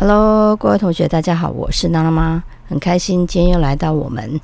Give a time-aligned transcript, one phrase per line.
[0.00, 4.40] Hello，各位同学，大家好，我是娜娜妈，很开心今天又来到我们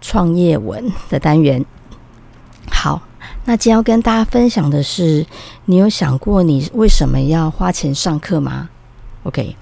[0.00, 1.62] 创业文的单元。
[2.70, 3.02] 好，
[3.44, 5.26] 那今天要跟大家分享的是，
[5.66, 8.70] 你有想过你为什么要花钱上课吗
[9.24, 9.54] ？OK，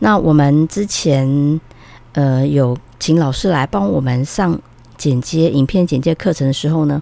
[0.00, 1.58] 那我们之前
[2.12, 4.60] 呃有请老师来帮我们上
[4.98, 7.00] 剪接影片剪接课程的时候呢，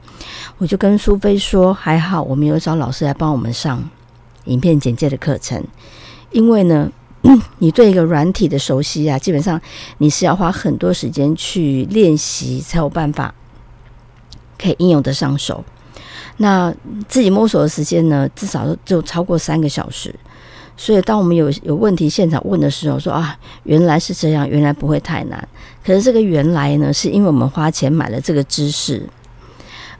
[0.58, 3.82] 我就跟苏菲说，还好我们有找老师来帮我们上
[4.44, 5.64] 影片剪接的课程，
[6.30, 6.92] 因为呢。
[7.58, 9.58] 你对一个软体的熟悉啊，基本上
[9.98, 13.34] 你是要花很多时间去练习，才有办法
[14.58, 15.64] 可以应用得上手。
[16.36, 16.74] 那
[17.08, 20.14] 自己摸索的时间呢，至少就超过三个小时。
[20.76, 25.48] 所以，当我们有有问题现场问的时候，说啊，原来是这样，原来不会太难。
[25.84, 29.08] 可是这个原来呢，是因为我们花钱买了这个知识，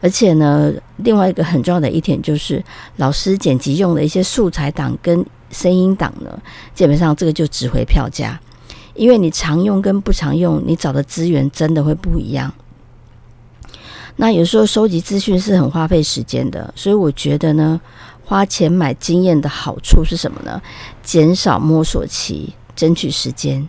[0.00, 2.62] 而且呢，另外一个很重要的一点就是，
[2.96, 5.24] 老师剪辑用的一些素材档跟。
[5.54, 6.38] 声音档呢，
[6.74, 8.38] 基本上这个就值回票价，
[8.94, 12.52] 因为你常用跟不常用，你找的资源真的会不一样。
[14.16, 17.80] 那有时候收集资讯是很花费时间的，所以我觉得呢，
[18.24, 20.60] 花钱买经验的好处是什么呢？
[21.02, 23.68] 减少摸索期，争取时间。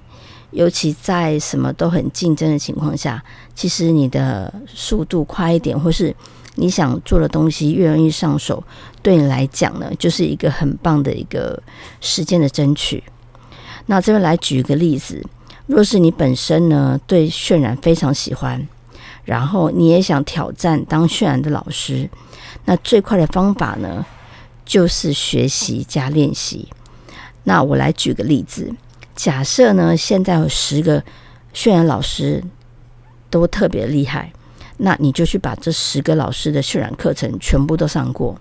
[0.51, 3.21] 尤其在什么都很竞争的情况下，
[3.55, 6.15] 其实你的速度快一点，或是
[6.55, 8.63] 你想做的东西越容易上手，
[9.01, 11.61] 对你来讲呢，就是一个很棒的一个
[12.01, 13.03] 时间的争取。
[13.85, 15.23] 那这边来举个例子，
[15.67, 18.67] 若是你本身呢对渲染非常喜欢，
[19.23, 22.09] 然后你也想挑战当渲染的老师，
[22.65, 24.05] 那最快的方法呢
[24.65, 26.67] 就是学习加练习。
[27.43, 28.73] 那我来举个例子。
[29.15, 31.01] 假设呢，现在有十个
[31.53, 32.43] 渲染老师
[33.29, 34.33] 都特别厉害，
[34.77, 38.37] 那你就去把这十个老师的渲染课程全部都上过，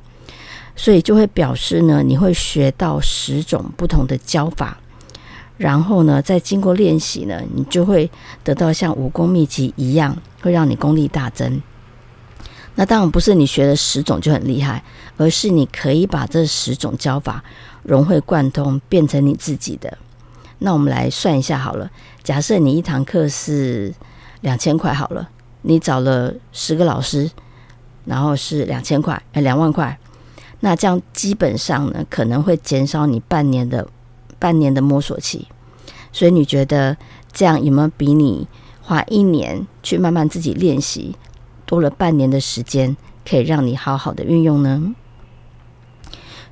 [0.74, 4.78] 所以就会表示呢，你会学到十种不同的教法，
[5.56, 8.10] 然后呢，再经过练习呢，你就会
[8.42, 11.62] 得到像武功秘籍一样，会让你功力大增。
[12.75, 14.82] 那当然不是你学了十种就很厉害，
[15.16, 17.44] 而是你可以把这十种教法
[17.84, 19.97] 融会贯通，变成你自己的。
[20.59, 21.88] 那我们来算一下好了。
[22.25, 23.94] 假设你一堂课是
[24.41, 25.28] 两千块好了，
[25.66, 27.30] 你找了十个老师，
[28.04, 29.98] 然后是两千块，哎，两万块。
[30.60, 33.86] 那这样基本上呢，可能会减少你半年的
[34.38, 35.48] 半年的摸索期。
[36.12, 36.97] 所以你觉得
[37.32, 38.47] 这样有没有比你
[38.82, 41.16] 花一年去慢慢自己练习，
[41.66, 42.97] 多了半年的时间，
[43.28, 44.94] 可以让你好好的运用呢？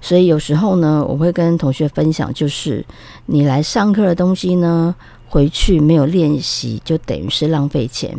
[0.00, 2.84] 所以有时候呢，我会跟同学分享，就是
[3.26, 4.94] 你来上课的东西呢，
[5.28, 8.18] 回去没有练习，就等于是浪费钱，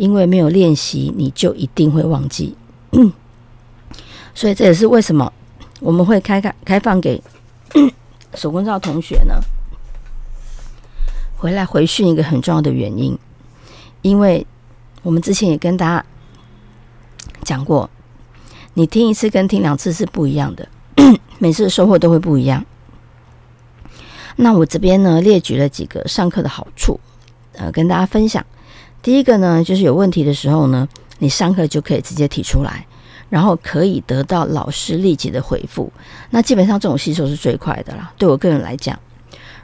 [0.00, 2.56] 因为没有练习，你就一定会忘记。
[4.34, 5.30] 所以这也是为什么
[5.78, 7.22] 我们会开开开放给
[8.34, 9.34] 手工皂同学呢，
[11.36, 13.18] 回来回训一个很重要的原因，
[14.00, 14.46] 因为
[15.02, 16.06] 我们之前也跟大家
[17.42, 17.90] 讲过，
[18.72, 20.66] 你听一次跟听两次是不一样的。
[21.38, 22.64] 每次的收获都会不一样。
[24.36, 26.98] 那我这边呢列举了几个上课的好处，
[27.52, 28.42] 呃，跟大家分享。
[29.02, 30.88] 第一个呢，就是有问题的时候呢，
[31.18, 32.86] 你上课就可以直接提出来，
[33.28, 35.92] 然后可以得到老师立即的回复。
[36.30, 38.98] 那基本上这种吸收是最快的啦，对我个人来讲。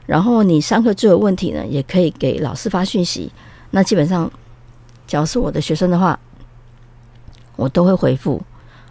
[0.07, 3.31] 然后你上课就有问题呢，也可以给老师发讯息。
[3.71, 4.31] 那基本上，
[5.07, 6.19] 只要是我的学生的话，
[7.57, 8.43] 我都会回复，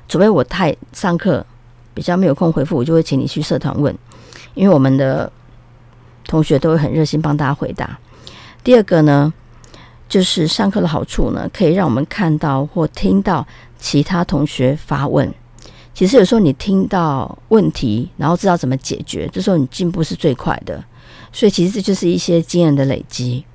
[0.07, 1.45] 除非我太上课。
[1.93, 3.97] 比较没有空回复，我就会请你去社团问，
[4.53, 5.31] 因为我们的
[6.27, 7.97] 同学都会很热心帮大家回答。
[8.65, 9.33] 第二个呢，
[10.07, 13.45] 就是上课的好处呢，可以让我们看到或听到
[13.77, 15.33] 其他同学发问。
[15.93, 20.83] 其实有时候你听到问题，然后知道怎么解决，这时候你进步是最快的。
[21.31, 23.45] 所以其实这就是一些经验的累积。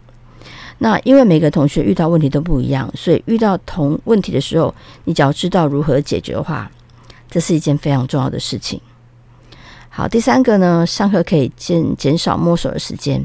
[0.78, 4.74] 那因为每个同学遇到问题都不一样，所以遇到同问题的时候，
[5.04, 6.70] 你只要知道如何解决的话。
[7.30, 8.80] 这是一件非常重要的事情。
[9.88, 13.24] 好，第三个呢，上课可以减减少摸索的时间，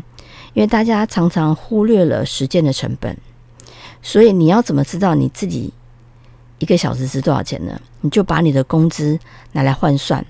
[0.56, 3.16] 因为大家常常忽略了时间的成本。
[4.02, 5.72] 所以你要怎么知道你自己
[6.60, 7.80] 一个小时值多少钱呢？
[8.02, 9.19] 你就把你的工资
[9.52, 10.25] 拿来换算，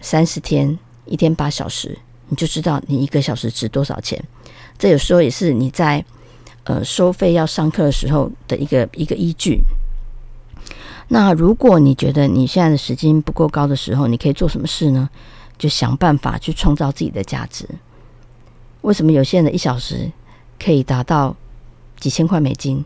[0.00, 1.98] 三十天一天八小时，
[2.28, 4.22] 你就知道你一个小时值多少钱。
[4.78, 6.04] 这有时候也是你在
[6.64, 9.60] 呃收费要上课的时候的一个一个依据。
[11.08, 15.08] 那如果你觉得你现在的时间不够高的时候，你可以做什么事呢？
[15.56, 17.68] 就想办法去创造自己的价值。
[18.82, 20.10] 为什么有些人的一小时
[20.58, 21.36] 可以达到
[21.98, 22.84] 几千块美金？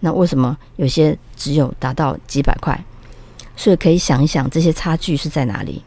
[0.00, 2.84] 那为什么有些只有达到几百块？
[3.56, 5.82] 所以可以想一想这些差距是在哪里。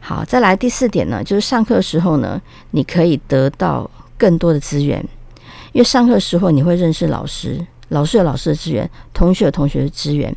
[0.00, 2.40] 好，再来第四点呢，就是上课时候呢，
[2.72, 4.98] 你可以得到更多的资源，
[5.72, 10.34] 因为上课时候你会认识老师，老师有老师的资源，同学有同学的资源，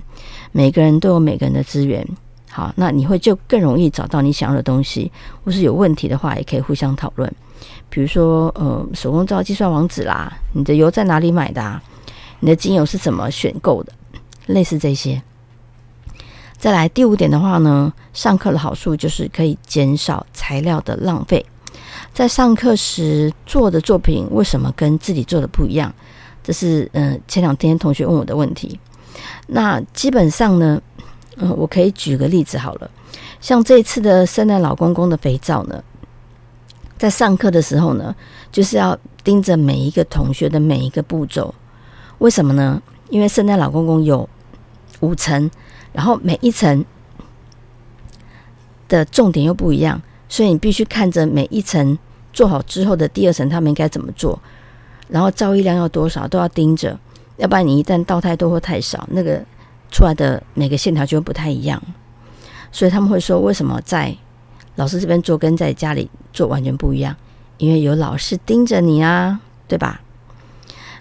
[0.51, 2.07] 每个人都有每个人的资源。
[2.51, 5.09] 好，那你会就更容易找到你想要的东西，
[5.45, 7.33] 或是有问题的话，也可以互相讨论。
[7.89, 11.81] 比如说，呃，手工皂计算网址啦，你的油在哪里买的？
[12.41, 13.93] 你的精油是怎么选购的？
[14.47, 15.21] 类似这些。
[16.57, 21.45] 再来第五点的话呢，上课的好处就是可以减少材料的浪费。
[22.13, 25.93] 在上课时做的作品为什么跟自己做的不一样？
[26.43, 28.77] 这是嗯前两天同学问我的问题。
[29.47, 30.81] 那基本上呢。
[31.49, 32.89] 我可以举个例子好了，
[33.39, 35.83] 像这次的圣诞老公公的肥皂呢，
[36.97, 38.15] 在上课的时候呢，
[38.51, 41.53] 就是要盯着每一个同学的每一个步骤。
[42.19, 42.81] 为什么呢？
[43.09, 44.29] 因为圣诞老公公有
[44.99, 45.49] 五层，
[45.93, 46.85] 然后每一层
[48.87, 51.97] 的重点又不一样，所以你必须看着每一层
[52.31, 54.39] 做好之后的第二层，他们应该怎么做，
[55.07, 56.99] 然后造诣量要多少都要盯着，
[57.37, 59.43] 要不然你一旦倒太多或太少，那个。
[59.91, 61.81] 出来的每个线条就会不太一样，
[62.71, 64.15] 所以他们会说，为什么在
[64.75, 67.15] 老师这边做跟在家里做完全不一样？
[67.57, 70.01] 因为有老师盯着你啊，对吧？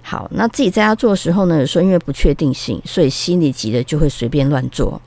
[0.02, 5.00] 好，那自己在家做的时候呢，有时候因为不确定性，所以心里急的就会随便乱做。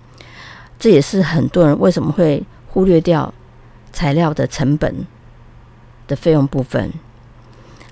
[0.80, 3.34] 这也是很多人为什么会忽略掉
[3.92, 5.06] 材料的成本
[6.08, 6.92] 的费用部分。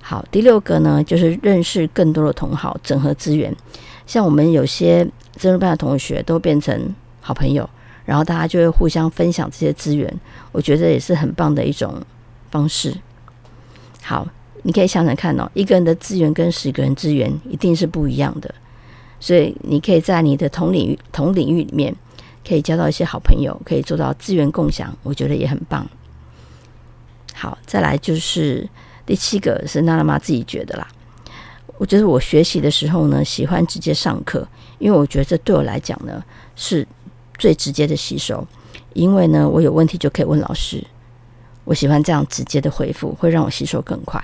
[0.02, 3.56] 好，第六个呢，就是认识更多的同好，整合资源。
[4.08, 7.70] 像我们有些真入班的同学都变成好朋友，
[8.06, 10.14] 然后大家就会互相分享这些资源，
[10.52, 12.02] 我觉得也是很棒的一种
[12.50, 12.96] 方式。
[14.02, 14.28] 好，
[14.64, 18.54] 你可以想想看哦，一个人的资源跟十个人资源一定是不一样的，
[19.20, 21.96] 所以你可以在你的同领域同领域里面
[22.48, 25.88] 可以交到一些好朋友，可以做到资源共享，我觉得也很棒。
[27.34, 28.68] 好，再来就是
[29.06, 30.88] 第七个是娜娜妈自己觉得啦。
[31.82, 34.48] 我觉得我学习的时候呢，喜欢直接上课，
[34.78, 36.24] 因为我觉得这对我来讲呢
[36.56, 36.88] 是
[37.40, 38.46] 最直接的吸收。
[38.94, 40.86] 因为呢，我有问题就可以问老师，
[41.64, 44.24] 我喜欢这样直接的回复，会让我吸收更快。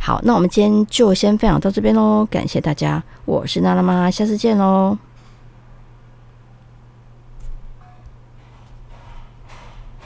[0.00, 4.96] 好，那我们今天就先分享到这边喽，感谢大家，我是娜娜妈，下次见喽。